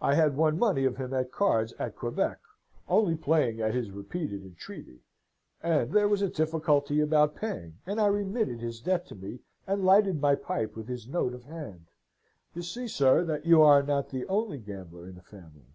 [0.00, 2.38] I had won money of him at cards, at Quebec
[2.88, 5.00] only playing at his repeated entreaty
[5.62, 9.84] and there was a difficulty about paying, and I remitted his debt to me, and
[9.84, 11.84] lighted my pipe with his note of hand.
[12.54, 15.74] You see, sir, that you are not the only gambler in the family.